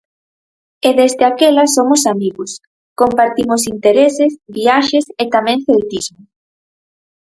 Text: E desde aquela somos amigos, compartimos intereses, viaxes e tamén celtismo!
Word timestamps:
E 0.87 0.89
desde 0.99 1.23
aquela 1.31 1.63
somos 1.75 2.01
amigos, 2.13 2.51
compartimos 3.01 3.61
intereses, 3.73 4.31
viaxes 4.57 5.05
e 5.23 5.25
tamén 5.35 5.57
celtismo! 5.67 6.21